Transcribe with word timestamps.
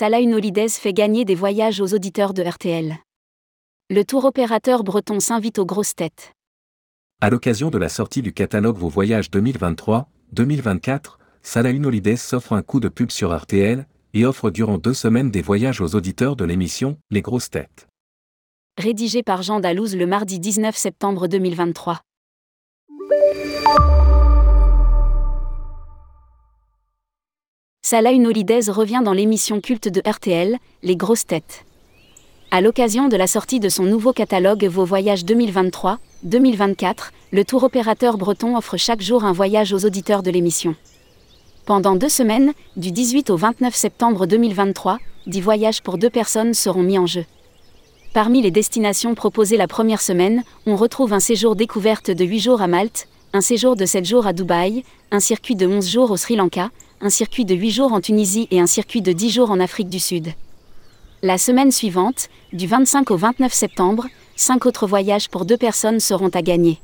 Salah 0.00 0.20
Holidays 0.20 0.68
fait 0.68 0.92
gagner 0.92 1.24
des 1.24 1.34
voyages 1.34 1.80
aux 1.80 1.92
auditeurs 1.92 2.32
de 2.32 2.44
RTL. 2.44 2.98
Le 3.90 4.04
tour 4.04 4.26
opérateur 4.26 4.84
breton 4.84 5.18
s'invite 5.18 5.58
aux 5.58 5.66
grosses 5.66 5.96
têtes. 5.96 6.30
À 7.20 7.30
l'occasion 7.30 7.68
de 7.68 7.78
la 7.78 7.88
sortie 7.88 8.22
du 8.22 8.32
catalogue 8.32 8.76
Vos 8.76 8.88
Voyages 8.88 9.28
2023-2024, 9.32 11.18
Salah 11.42 11.70
Holidays 11.70 12.16
s'offre 12.16 12.52
un 12.52 12.62
coup 12.62 12.78
de 12.78 12.88
pub 12.88 13.10
sur 13.10 13.36
RTL 13.36 13.88
et 14.14 14.24
offre 14.24 14.50
durant 14.50 14.78
deux 14.78 14.94
semaines 14.94 15.32
des 15.32 15.42
voyages 15.42 15.80
aux 15.80 15.96
auditeurs 15.96 16.36
de 16.36 16.44
l'émission 16.44 16.96
Les 17.10 17.20
Grosses 17.20 17.50
Têtes. 17.50 17.88
Rédigé 18.80 19.24
par 19.24 19.42
Jean 19.42 19.58
Dalouse 19.58 19.96
le 19.96 20.06
mardi 20.06 20.38
19 20.38 20.76
septembre 20.76 21.26
2023. 21.26 22.02
Salah 27.90 28.12
Holidays 28.12 28.70
revient 28.70 29.00
dans 29.02 29.14
l'émission 29.14 29.62
culte 29.62 29.88
de 29.88 30.02
RTL, 30.06 30.58
Les 30.82 30.94
Grosses 30.94 31.26
Têtes. 31.26 31.64
À 32.50 32.60
l'occasion 32.60 33.08
de 33.08 33.16
la 33.16 33.26
sortie 33.26 33.60
de 33.60 33.70
son 33.70 33.84
nouveau 33.84 34.12
catalogue 34.12 34.66
Vos 34.66 34.84
Voyages 34.84 35.24
2023-2024, 35.24 37.12
le 37.32 37.44
tour 37.46 37.62
opérateur 37.62 38.18
breton 38.18 38.58
offre 38.58 38.76
chaque 38.76 39.00
jour 39.00 39.24
un 39.24 39.32
voyage 39.32 39.72
aux 39.72 39.86
auditeurs 39.86 40.22
de 40.22 40.30
l'émission. 40.30 40.76
Pendant 41.64 41.96
deux 41.96 42.10
semaines, 42.10 42.52
du 42.76 42.92
18 42.92 43.30
au 43.30 43.38
29 43.38 43.74
septembre 43.74 44.26
2023, 44.26 44.98
10 45.26 45.40
voyages 45.40 45.80
pour 45.80 45.96
deux 45.96 46.10
personnes 46.10 46.52
seront 46.52 46.82
mis 46.82 46.98
en 46.98 47.06
jeu. 47.06 47.24
Parmi 48.12 48.42
les 48.42 48.50
destinations 48.50 49.14
proposées 49.14 49.56
la 49.56 49.66
première 49.66 50.02
semaine, 50.02 50.44
on 50.66 50.76
retrouve 50.76 51.14
un 51.14 51.20
séjour 51.20 51.56
découverte 51.56 52.10
de 52.10 52.26
8 52.26 52.38
jours 52.38 52.60
à 52.60 52.66
Malte, 52.66 53.08
un 53.32 53.40
séjour 53.40 53.76
de 53.76 53.86
7 53.86 54.04
jours 54.04 54.26
à 54.26 54.34
Dubaï, 54.34 54.84
un 55.10 55.20
circuit 55.20 55.56
de 55.56 55.66
11 55.66 55.88
jours 55.88 56.10
au 56.10 56.18
Sri 56.18 56.36
Lanka, 56.36 56.68
un 57.00 57.10
circuit 57.10 57.44
de 57.44 57.54
8 57.54 57.70
jours 57.70 57.92
en 57.92 58.00
Tunisie 58.00 58.48
et 58.50 58.60
un 58.60 58.66
circuit 58.66 59.02
de 59.02 59.12
10 59.12 59.30
jours 59.30 59.50
en 59.50 59.60
Afrique 59.60 59.88
du 59.88 60.00
Sud. 60.00 60.32
La 61.22 61.38
semaine 61.38 61.70
suivante, 61.70 62.28
du 62.52 62.66
25 62.66 63.10
au 63.12 63.16
29 63.16 63.52
septembre, 63.52 64.06
5 64.36 64.66
autres 64.66 64.86
voyages 64.86 65.28
pour 65.28 65.44
deux 65.44 65.56
personnes 65.56 66.00
seront 66.00 66.28
à 66.28 66.42
gagner. 66.42 66.80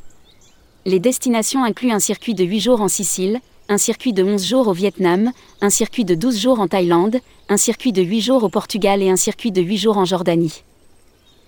Les 0.87 1.01
destinations 1.01 1.65
incluent 1.65 1.93
un 1.93 1.99
circuit 1.99 2.35
de 2.35 2.45
8 2.45 2.61
jours 2.61 2.81
en 2.81 2.89
Sicile, 2.89 3.41
un 3.69 3.79
circuit 3.79 4.13
de 4.13 4.23
11 4.23 4.45
jours 4.45 4.69
au 4.69 4.73
Vietnam, 4.73 5.33
un 5.61 5.71
circuit 5.71 6.05
de 6.05 6.15
12 6.15 6.39
jours 6.39 6.61
en 6.61 6.69
Thaïlande, 6.69 7.19
un 7.49 7.57
circuit 7.57 7.93
de 7.93 8.03
8 8.03 8.21
jours 8.21 8.45
au 8.45 8.49
Portugal 8.49 9.03
et 9.03 9.11
un 9.11 9.17
circuit 9.17 9.51
de 9.51 9.63
8 9.63 9.79
jours 9.79 9.99
en 9.99 10.05
Jordanie. 10.05 10.63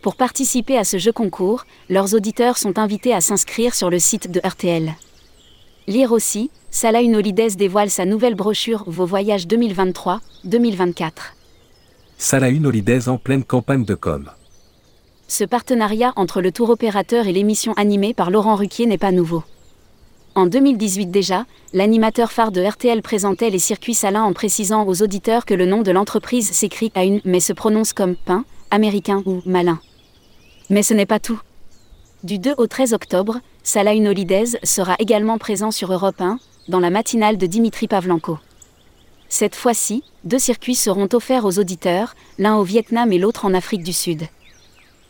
Pour 0.03 0.17
participer 0.17 0.77
à 0.77 0.85
ce 0.85 0.99
jeu 0.99 1.13
concours, 1.13 1.67
leurs 1.89 2.15
auditeurs 2.15 2.59
sont 2.59 2.79
invités 2.79 3.13
à 3.13 3.21
s'inscrire 3.21 3.75
sur 3.75 3.91
le 3.91 3.99
site 3.99 4.31
de 4.31 4.41
RTL. 4.41 4.95
Lire 5.89 6.11
aussi, 6.11 6.51
Salah 6.73 7.03
Holidays 7.03 7.55
dévoile 7.57 7.91
sa 7.91 8.05
nouvelle 8.05 8.35
brochure 8.35 8.83
Vos 8.89 9.07
voyages 9.07 9.47
2023-2024. 9.47 11.11
Salah 12.19 12.49
Holidays 12.49 13.09
en 13.09 13.19
pleine 13.19 13.45
campagne 13.45 13.85
de 13.85 13.95
com. 13.95 14.29
Ce 15.29 15.45
partenariat 15.45 16.13
entre 16.17 16.41
le 16.41 16.51
tour 16.51 16.71
opérateur 16.71 17.29
et 17.29 17.33
l'émission 17.33 17.73
animée 17.75 18.15
par 18.15 18.33
Laurent 18.33 18.57
Ruquier 18.57 18.87
n'est 18.87 18.99
pas 18.99 19.13
nouveau. 19.13 19.45
En 20.35 20.47
2018 20.47 21.07
déjà, 21.07 21.47
l'animateur 21.73 22.33
phare 22.33 22.51
de 22.51 22.63
RTL 22.63 23.01
présentait 23.01 23.51
les 23.51 23.61
circuits 23.61 23.95
salins 23.95 24.25
en 24.25 24.33
précisant 24.33 24.89
aux 24.89 25.03
auditeurs 25.03 25.47
que 25.47 25.55
le 25.55 25.67
nom 25.67 25.83
de 25.83 25.93
l'entreprise 25.93 26.51
s'écrit 26.51 26.91
à 26.97 27.05
une 27.05 27.21
mais 27.25 27.41
se 27.41 27.53
prononce 27.53 27.93
comme 27.93 28.17
pain, 28.17 28.45
américain 28.73 29.23
ou 29.25 29.41
malin. 29.47 29.79
Mais 30.69 30.83
ce 30.83 30.95
n'est 30.95 31.07
pas 31.07 31.21
tout. 31.21 31.41
Du 32.27 32.41
2 32.41 32.55
au 32.59 32.67
13 32.67 32.93
octobre, 32.93 33.39
Salah 33.63 33.93
Holidays 33.93 34.59
sera 34.65 34.97
également 34.99 35.39
présent 35.39 35.71
sur 35.71 35.93
Europe 35.93 36.21
1, 36.21 36.41
dans 36.67 36.81
la 36.81 36.91
matinale 36.91 37.39
de 37.39 37.47
Dimitri 37.47 37.87
Pavlenko. 37.87 38.41
Cette 39.29 39.55
fois-ci, 39.55 40.03
deux 40.25 40.41
circuits 40.41 40.75
seront 40.75 41.07
offerts 41.13 41.45
aux 41.45 41.61
auditeurs, 41.61 42.17
l'un 42.41 42.57
au 42.57 42.65
Vietnam 42.65 43.13
et 43.13 43.19
l'autre 43.19 43.45
en 43.45 43.55
Afrique 43.55 43.85
du 43.85 43.93
Sud. 43.93 44.25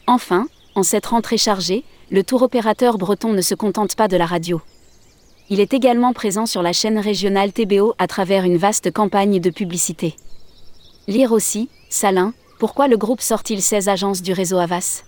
Enfin, 0.06 0.46
en 0.74 0.82
cette 0.82 1.06
rentrée 1.06 1.38
chargée, 1.38 1.84
le 2.10 2.22
tour 2.22 2.42
opérateur 2.42 2.98
breton 2.98 3.32
ne 3.32 3.40
se 3.40 3.54
contente 3.54 3.96
pas 3.96 4.08
de 4.08 4.18
la 4.18 4.26
radio. 4.26 4.60
Il 5.48 5.58
est 5.60 5.72
également 5.72 6.12
présent 6.12 6.44
sur 6.44 6.60
la 6.60 6.74
chaîne 6.74 6.98
régionale 6.98 7.50
TBO 7.50 7.94
à 7.96 8.08
travers 8.08 8.44
une 8.44 8.58
vaste 8.58 8.92
campagne 8.92 9.40
de 9.40 9.48
publicité. 9.48 10.16
Lire 11.08 11.32
aussi, 11.32 11.70
Salin, 11.88 12.34
pourquoi 12.58 12.88
le 12.88 12.98
groupe 12.98 13.22
sort-il 13.22 13.62
16 13.62 13.88
agences 13.88 14.20
du 14.20 14.34
réseau 14.34 14.58
Avas 14.58 15.02